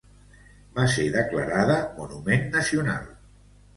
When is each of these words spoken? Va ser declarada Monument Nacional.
Va 0.77 0.85
ser 0.93 1.05
declarada 1.17 1.77
Monument 1.99 2.49
Nacional. 2.57 3.05